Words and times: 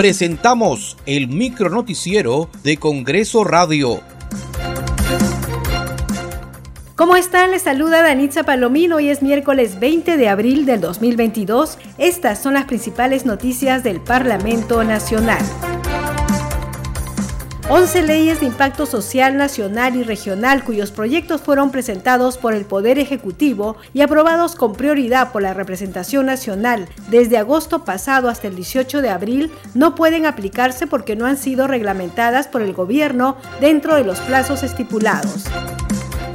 presentamos 0.00 0.96
el 1.04 1.28
micronoticiero 1.28 2.48
de 2.62 2.78
Congreso 2.78 3.44
Radio. 3.44 4.00
¿Cómo 6.96 7.16
están? 7.16 7.50
Les 7.50 7.60
saluda 7.60 8.02
Danitza 8.02 8.44
Palomino. 8.44 8.96
Hoy 8.96 9.10
es 9.10 9.20
miércoles 9.20 9.78
20 9.78 10.16
de 10.16 10.28
abril 10.30 10.64
del 10.64 10.80
2022. 10.80 11.76
Estas 11.98 12.42
son 12.42 12.54
las 12.54 12.64
principales 12.64 13.26
noticias 13.26 13.82
del 13.82 14.00
Parlamento 14.00 14.84
Nacional. 14.84 15.42
11 17.72 18.02
leyes 18.02 18.40
de 18.40 18.46
impacto 18.46 18.84
social 18.84 19.36
nacional 19.36 19.94
y 19.94 20.02
regional 20.02 20.64
cuyos 20.64 20.90
proyectos 20.90 21.40
fueron 21.40 21.70
presentados 21.70 22.36
por 22.36 22.52
el 22.52 22.64
Poder 22.64 22.98
Ejecutivo 22.98 23.76
y 23.94 24.00
aprobados 24.00 24.56
con 24.56 24.72
prioridad 24.72 25.30
por 25.30 25.42
la 25.42 25.54
representación 25.54 26.26
nacional 26.26 26.88
desde 27.10 27.38
agosto 27.38 27.84
pasado 27.84 28.28
hasta 28.28 28.48
el 28.48 28.56
18 28.56 29.02
de 29.02 29.10
abril 29.10 29.52
no 29.74 29.94
pueden 29.94 30.26
aplicarse 30.26 30.88
porque 30.88 31.14
no 31.14 31.26
han 31.26 31.36
sido 31.36 31.68
reglamentadas 31.68 32.48
por 32.48 32.62
el 32.62 32.72
gobierno 32.72 33.36
dentro 33.60 33.94
de 33.94 34.02
los 34.02 34.18
plazos 34.18 34.64
estipulados. 34.64 35.44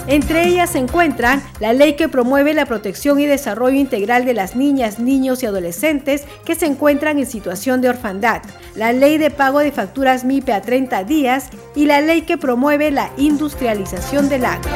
Entre 0.07 0.47
ellas 0.47 0.69
se 0.69 0.77
encuentran 0.77 1.41
la 1.59 1.73
ley 1.73 1.95
que 1.95 2.09
promueve 2.09 2.53
la 2.53 2.67
protección 2.67 3.19
y 3.19 3.25
desarrollo 3.25 3.79
integral 3.79 4.23
de 4.25 4.35
las 4.35 4.55
niñas, 4.55 4.99
niños 4.99 5.41
y 5.41 5.47
adolescentes 5.47 6.25
que 6.45 6.53
se 6.53 6.67
encuentran 6.67 7.17
en 7.17 7.25
situación 7.25 7.81
de 7.81 7.89
orfandad, 7.89 8.43
la 8.75 8.93
ley 8.93 9.17
de 9.17 9.31
pago 9.31 9.59
de 9.59 9.71
facturas 9.71 10.23
MIPE 10.23 10.53
a 10.53 10.61
30 10.61 11.03
días 11.05 11.49
y 11.75 11.87
la 11.87 12.01
ley 12.01 12.21
que 12.21 12.37
promueve 12.37 12.91
la 12.91 13.09
industrialización 13.17 14.29
del 14.29 14.45
agro. 14.45 14.71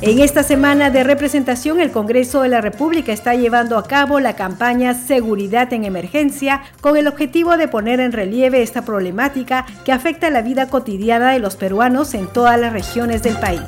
En 0.00 0.20
esta 0.20 0.42
semana 0.42 0.90
de 0.90 1.02
representación, 1.02 1.80
el 1.80 1.90
Congreso 1.90 2.42
de 2.42 2.50
la 2.50 2.60
República 2.60 3.12
está 3.12 3.34
llevando 3.34 3.78
a 3.78 3.84
cabo 3.84 4.20
la 4.20 4.36
campaña 4.36 4.92
Seguridad 4.92 5.72
en 5.72 5.84
Emergencia 5.84 6.60
con 6.82 6.98
el 6.98 7.08
objetivo 7.08 7.56
de 7.56 7.68
poner 7.68 8.00
en 8.00 8.12
relieve 8.12 8.60
esta 8.62 8.82
problemática 8.82 9.64
que 9.84 9.92
afecta 9.92 10.28
la 10.28 10.42
vida 10.42 10.68
cotidiana 10.68 11.32
de 11.32 11.38
los 11.38 11.56
peruanos 11.56 12.12
en 12.12 12.26
todas 12.26 12.60
las 12.60 12.74
regiones 12.74 13.22
del 13.22 13.38
país. 13.38 13.62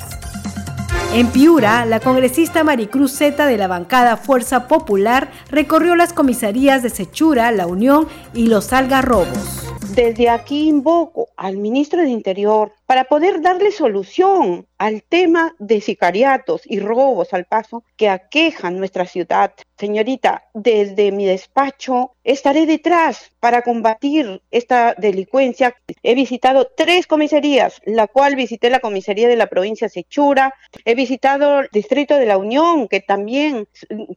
En 1.13 1.29
Piura, 1.29 1.87
la 1.87 2.01
congresista 2.01 2.63
Maricruz 2.63 3.17
Zeta 3.17 3.47
de 3.47 3.57
la 3.57 3.69
bancada 3.69 4.17
Fuerza 4.17 4.69
Popular 4.69 5.31
recorrió 5.51 5.97
las 5.97 6.13
comisarías 6.13 6.83
de 6.83 6.91
Sechura, 6.91 7.51
La 7.53 7.67
Unión 7.67 8.07
y 8.35 8.49
Los 8.49 8.73
Algarrobos. 8.73 9.63
Desde 9.95 10.29
aquí 10.29 10.69
invoco 10.69 11.29
al 11.37 11.57
ministro 11.57 12.03
de 12.03 12.11
Interior 12.11 12.73
para 12.87 13.05
poder 13.05 13.43
darle 13.43 13.73
solución 13.73 14.67
al 14.79 15.03
tema 15.03 15.55
de 15.59 15.81
sicariatos 15.81 16.63
y 16.65 16.81
robos 16.81 17.35
al 17.35 17.45
paso 17.45 17.83
que 17.97 18.09
aquejan 18.09 18.79
nuestra 18.79 19.07
ciudad. 19.07 19.53
Señorita, 19.77 20.45
desde 20.55 21.13
mi 21.13 21.27
despacho 21.27 22.13
estaré 22.25 22.67
detrás 22.67 23.33
para 23.41 23.63
combatir 23.63 24.43
esta 24.51 24.95
delincuencia. 24.95 25.77
He 26.03 26.15
visitado 26.15 26.71
tres 26.77 27.07
comisarías, 27.07 27.81
la 27.85 28.07
cual 28.07 28.37
visité 28.37 28.71
la 28.71 28.81
comisaría 28.81 29.29
de 29.29 29.37
la 29.37 29.49
provincia 29.49 29.89
Sechura, 29.89 30.55
he 30.85 30.95
visitado 30.95 31.61
el 31.61 31.69
distrito 31.73 32.17
de 32.17 32.27
la 32.27 32.39
Unión, 32.39 32.89
que 32.89 33.01
también 33.01 33.69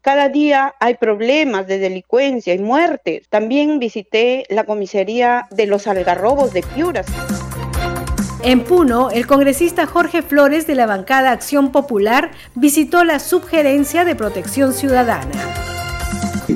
cada 0.01 0.29
día 0.29 0.75
hay 0.79 0.95
problemas 0.95 1.67
de 1.67 1.79
delincuencia 1.79 2.53
y 2.53 2.59
muertes. 2.59 3.27
También 3.29 3.79
visité 3.79 4.45
la 4.49 4.63
comisaría 4.63 5.45
de 5.51 5.65
los 5.65 5.87
algarrobos 5.87 6.53
de 6.53 6.63
Piura. 6.63 7.03
En 8.41 8.63
Puno, 8.63 9.09
el 9.11 9.27
congresista 9.27 9.85
Jorge 9.85 10.21
Flores 10.21 10.65
de 10.65 10.75
la 10.75 10.85
bancada 10.85 11.31
Acción 11.31 11.73
Popular 11.73 12.31
visitó 12.55 13.03
la 13.03 13.19
Subgerencia 13.19 14.05
de 14.05 14.15
Protección 14.15 14.73
Ciudadana 14.73 15.68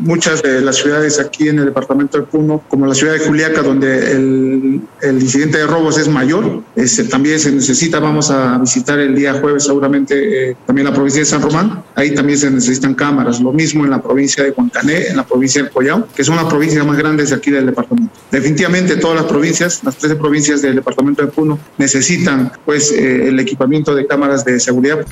muchas 0.01 0.41
de 0.41 0.61
las 0.61 0.77
ciudades 0.77 1.19
aquí 1.19 1.49
en 1.49 1.59
el 1.59 1.65
departamento 1.65 2.17
de 2.17 2.23
Puno, 2.23 2.63
como 2.67 2.85
la 2.85 2.93
ciudad 2.93 3.13
de 3.13 3.19
Juliaca, 3.19 3.61
donde 3.61 4.11
el, 4.11 4.81
incidente 5.03 5.57
de 5.57 5.67
robos 5.67 5.97
es 5.97 6.07
mayor, 6.07 6.61
este, 6.75 7.05
también 7.05 7.39
se 7.39 7.51
necesita, 7.51 7.99
vamos 7.99 8.31
a 8.31 8.57
visitar 8.57 8.99
el 8.99 9.15
día 9.15 9.33
jueves 9.35 9.63
seguramente 9.63 10.51
eh, 10.51 10.55
también 10.65 10.87
la 10.87 10.93
provincia 10.93 11.21
de 11.21 11.25
San 11.25 11.41
Román, 11.41 11.83
ahí 11.95 12.13
también 12.13 12.37
se 12.37 12.49
necesitan 12.49 12.93
cámaras, 12.95 13.39
lo 13.39 13.51
mismo 13.51 13.83
en 13.83 13.91
la 13.91 14.01
provincia 14.01 14.43
de 14.43 14.51
Huancané, 14.51 15.07
en 15.07 15.17
la 15.17 15.25
provincia 15.25 15.63
de 15.63 15.69
Collao, 15.69 16.07
que 16.15 16.23
son 16.23 16.35
las 16.35 16.45
provincias 16.45 16.85
más 16.85 16.97
grandes 16.97 17.29
de 17.29 17.35
aquí 17.35 17.51
del 17.51 17.65
departamento. 17.65 18.13
Definitivamente 18.31 18.95
todas 18.97 19.21
las 19.21 19.25
provincias, 19.25 19.83
las 19.83 19.97
13 19.97 20.15
provincias 20.15 20.61
del 20.61 20.75
departamento 20.75 21.21
de 21.21 21.29
Puno, 21.29 21.59
necesitan 21.77 22.51
pues 22.65 22.91
eh, 22.91 23.27
el 23.27 23.39
equipamiento 23.39 23.95
de 23.95 24.05
cámaras 24.05 24.43
de 24.45 24.59
seguridad. 24.59 25.05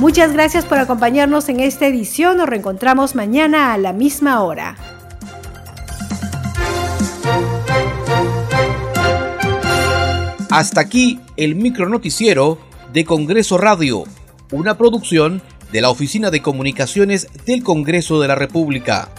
Muchas 0.00 0.32
gracias 0.32 0.64
por 0.64 0.78
acompañarnos 0.78 1.50
en 1.50 1.60
esta 1.60 1.86
edición. 1.86 2.38
Nos 2.38 2.48
reencontramos 2.48 3.14
mañana 3.14 3.74
a 3.74 3.76
la 3.76 3.92
misma 3.92 4.42
hora. 4.42 4.74
Hasta 10.48 10.80
aquí 10.80 11.20
el 11.36 11.54
micronoticiero 11.54 12.58
de 12.94 13.04
Congreso 13.04 13.58
Radio, 13.58 14.04
una 14.52 14.78
producción 14.78 15.42
de 15.70 15.82
la 15.82 15.90
Oficina 15.90 16.30
de 16.30 16.40
Comunicaciones 16.40 17.28
del 17.44 17.62
Congreso 17.62 18.22
de 18.22 18.28
la 18.28 18.36
República. 18.36 19.10